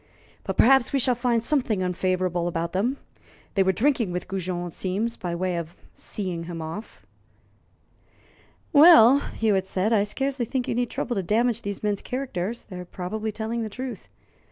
[0.43, 2.97] But perhaps we shall find something unfavorable about them.
[3.53, 7.05] They were drinking with Goujon, it seems, by way of 'seeing him off.'"
[8.73, 12.65] "Well," Hewitt said, "I scarcely think you need trouble to damage these men's characters.
[12.65, 14.09] They are probably telling the truth.